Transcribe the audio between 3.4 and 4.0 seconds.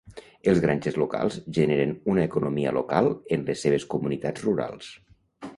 les seves